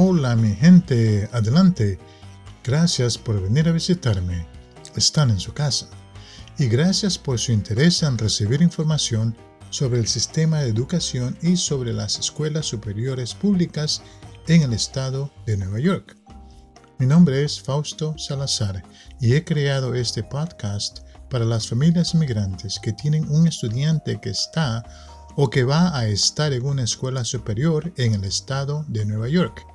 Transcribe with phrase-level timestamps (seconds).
[0.00, 1.98] Hola mi gente, adelante.
[2.62, 4.46] Gracias por venir a visitarme.
[4.94, 5.88] Están en su casa.
[6.56, 9.36] Y gracias por su interés en recibir información
[9.70, 14.00] sobre el sistema de educación y sobre las escuelas superiores públicas
[14.46, 16.16] en el estado de Nueva York.
[17.00, 18.84] Mi nombre es Fausto Salazar
[19.20, 24.84] y he creado este podcast para las familias inmigrantes que tienen un estudiante que está
[25.34, 29.67] o que va a estar en una escuela superior en el estado de Nueva York.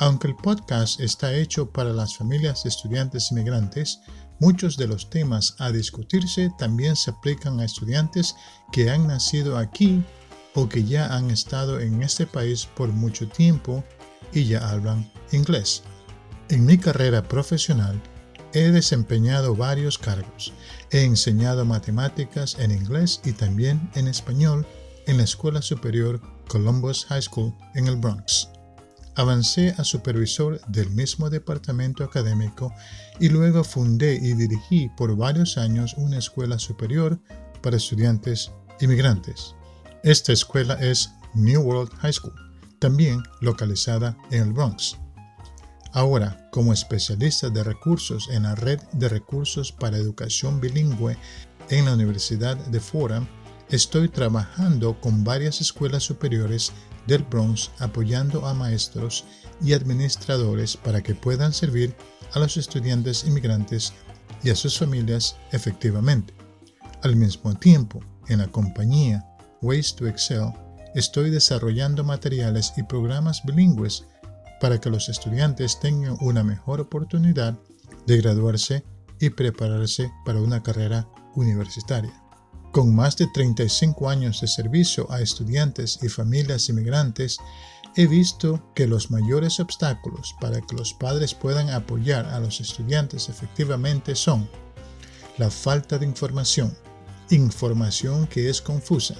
[0.00, 4.00] Aunque el podcast está hecho para las familias de estudiantes inmigrantes,
[4.38, 8.34] muchos de los temas a discutirse también se aplican a estudiantes
[8.72, 10.02] que han nacido aquí
[10.54, 13.84] o que ya han estado en este país por mucho tiempo
[14.32, 15.82] y ya hablan inglés.
[16.48, 18.00] En mi carrera profesional
[18.54, 20.54] he desempeñado varios cargos.
[20.90, 24.66] He enseñado matemáticas en inglés y también en español
[25.06, 28.48] en la Escuela Superior Columbus High School en el Bronx.
[29.20, 32.72] Avancé a supervisor del mismo departamento académico
[33.18, 37.20] y luego fundé y dirigí por varios años una escuela superior
[37.60, 39.54] para estudiantes inmigrantes.
[40.02, 42.32] Esta escuela es New World High School,
[42.78, 44.96] también localizada en el Bronx.
[45.92, 51.18] Ahora, como especialista de recursos en la red de recursos para educación bilingüe
[51.68, 53.28] en la Universidad de Fordham,
[53.70, 56.72] estoy trabajando con varias escuelas superiores
[57.06, 59.24] del Bronx apoyando a maestros
[59.62, 61.94] y administradores para que puedan servir
[62.32, 63.92] a los estudiantes inmigrantes
[64.42, 66.34] y a sus familias efectivamente.
[67.02, 69.24] Al mismo tiempo, en la compañía
[69.62, 70.52] Ways to Excel,
[70.94, 74.06] estoy desarrollando materiales y programas bilingües
[74.60, 77.58] para que los estudiantes tengan una mejor oportunidad
[78.06, 78.84] de graduarse
[79.18, 82.19] y prepararse para una carrera universitaria.
[82.72, 87.38] Con más de 35 años de servicio a estudiantes y familias inmigrantes,
[87.96, 93.28] he visto que los mayores obstáculos para que los padres puedan apoyar a los estudiantes
[93.28, 94.48] efectivamente son
[95.36, 96.76] la falta de información,
[97.30, 99.16] información que es confusa,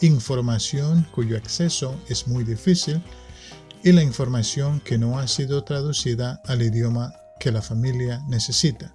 [0.00, 3.00] información cuyo acceso es muy difícil
[3.84, 8.94] y la información que no ha sido traducida al idioma que la familia necesita.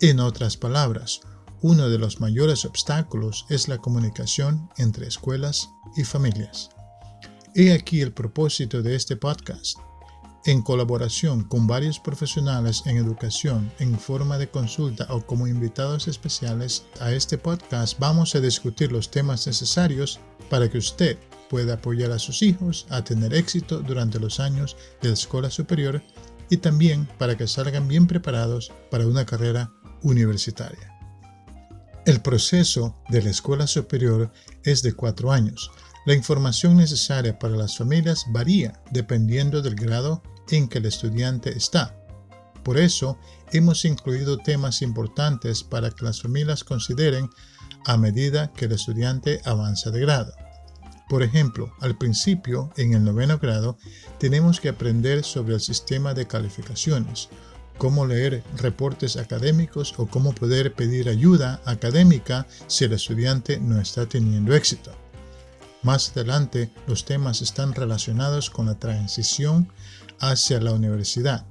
[0.00, 1.20] En otras palabras,
[1.62, 6.70] uno de los mayores obstáculos es la comunicación entre escuelas y familias.
[7.54, 9.78] He aquí el propósito de este podcast.
[10.44, 16.86] En colaboración con varios profesionales en educación en forma de consulta o como invitados especiales
[17.00, 21.18] a este podcast, vamos a discutir los temas necesarios para que usted
[21.50, 26.02] puede apoyar a sus hijos a tener éxito durante los años de la escuela superior
[26.50, 30.97] y también para que salgan bien preparados para una carrera universitaria.
[32.08, 34.32] El proceso de la escuela superior
[34.62, 35.70] es de cuatro años.
[36.06, 42.02] La información necesaria para las familias varía dependiendo del grado en que el estudiante está.
[42.64, 43.18] Por eso,
[43.52, 47.28] hemos incluido temas importantes para que las familias consideren
[47.84, 50.32] a medida que el estudiante avanza de grado.
[51.10, 53.76] Por ejemplo, al principio, en el noveno grado,
[54.18, 57.28] tenemos que aprender sobre el sistema de calificaciones,
[57.78, 64.06] cómo leer reportes académicos o cómo poder pedir ayuda académica si el estudiante no está
[64.06, 64.92] teniendo éxito.
[65.82, 69.72] Más adelante, los temas están relacionados con la transición
[70.18, 71.46] hacia la universidad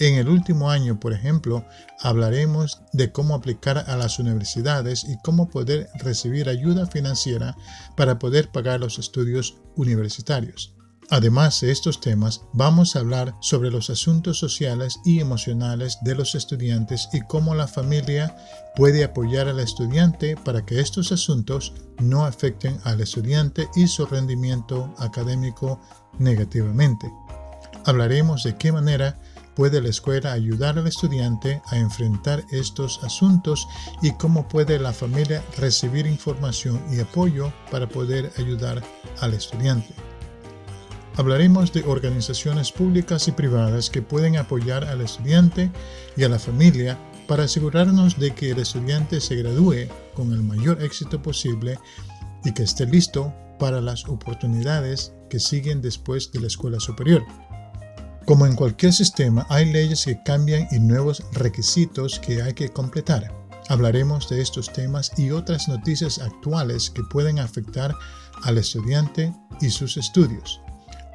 [0.00, 1.64] en el último año, por ejemplo,
[2.00, 7.56] hablaremos de cómo aplicar a las universidades y cómo poder recibir ayuda financiera
[7.96, 10.74] para poder pagar los estudios universitarios.
[11.10, 16.34] Además de estos temas, vamos a hablar sobre los asuntos sociales y emocionales de los
[16.34, 18.34] estudiantes y cómo la familia
[18.74, 24.94] puede apoyar al estudiante para que estos asuntos no afecten al estudiante y su rendimiento
[24.98, 25.80] académico
[26.18, 27.12] negativamente.
[27.84, 29.20] Hablaremos de qué manera
[29.54, 33.68] puede la escuela ayudar al estudiante a enfrentar estos asuntos
[34.00, 38.82] y cómo puede la familia recibir información y apoyo para poder ayudar
[39.20, 39.94] al estudiante.
[41.16, 45.70] Hablaremos de organizaciones públicas y privadas que pueden apoyar al estudiante
[46.16, 50.82] y a la familia para asegurarnos de que el estudiante se gradúe con el mayor
[50.82, 51.78] éxito posible
[52.44, 57.24] y que esté listo para las oportunidades que siguen después de la escuela superior.
[58.26, 63.32] Como en cualquier sistema, hay leyes que cambian y nuevos requisitos que hay que completar.
[63.68, 67.94] Hablaremos de estos temas y otras noticias actuales que pueden afectar
[68.42, 70.63] al estudiante y sus estudios.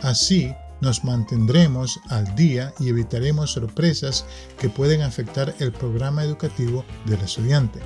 [0.01, 4.25] Así, nos mantendremos al día y evitaremos sorpresas
[4.57, 7.79] que pueden afectar el programa educativo del estudiante.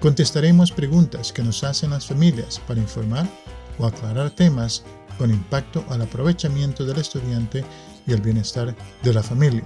[0.00, 3.28] Contestaremos preguntas que nos hacen las familias para informar
[3.78, 4.84] o aclarar temas
[5.18, 7.64] con impacto al aprovechamiento del estudiante
[8.06, 9.64] y el bienestar de la familia.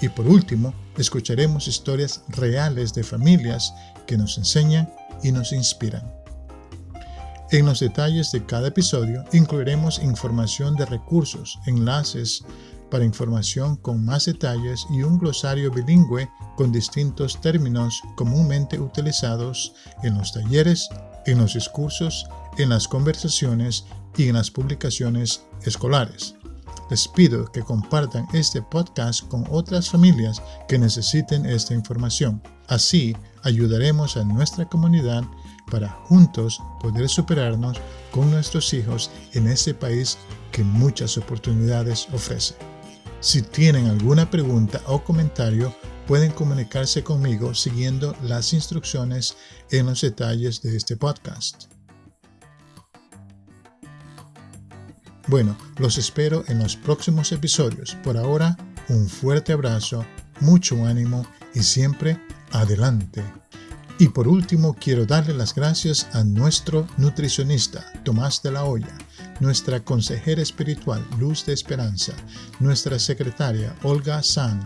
[0.00, 3.74] Y por último, escucharemos historias reales de familias
[4.06, 4.90] que nos enseñan
[5.22, 6.17] y nos inspiran.
[7.50, 12.44] En los detalles de cada episodio incluiremos información de recursos, enlaces
[12.90, 19.72] para información con más detalles y un glosario bilingüe con distintos términos comúnmente utilizados
[20.02, 20.90] en los talleres,
[21.24, 22.26] en los discursos,
[22.58, 23.86] en las conversaciones
[24.18, 26.34] y en las publicaciones escolares.
[26.90, 32.42] Les pido que compartan este podcast con otras familias que necesiten esta información.
[32.66, 35.22] Así ayudaremos a nuestra comunidad
[35.70, 37.78] para juntos poder superarnos
[38.10, 40.18] con nuestros hijos en este país
[40.52, 42.54] que muchas oportunidades ofrece.
[43.20, 45.74] Si tienen alguna pregunta o comentario,
[46.06, 49.36] pueden comunicarse conmigo siguiendo las instrucciones
[49.70, 51.64] en los detalles de este podcast.
[55.26, 57.94] Bueno, los espero en los próximos episodios.
[58.02, 58.56] Por ahora,
[58.88, 60.06] un fuerte abrazo,
[60.40, 62.18] mucho ánimo y siempre
[62.52, 63.22] adelante.
[64.00, 68.96] Y por último, quiero darle las gracias a nuestro nutricionista, Tomás de la Hoya,
[69.40, 72.12] nuestra consejera espiritual, Luz de Esperanza,
[72.60, 74.60] nuestra secretaria, Olga San,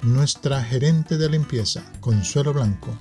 [0.00, 2.96] nuestra gerente de limpieza, Consuelo Blanco,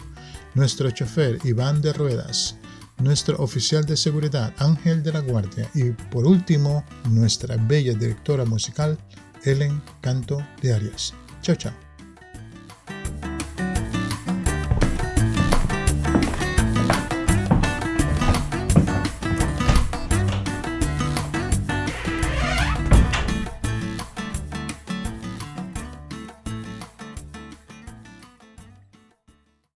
[0.53, 2.57] nuestro chofer, Iván de Ruedas,
[2.97, 8.97] nuestro oficial de seguridad, Ángel de la Guardia, y por último, nuestra bella directora musical,
[9.45, 11.13] Ellen Canto de Arias.
[11.41, 11.88] Chao, chao.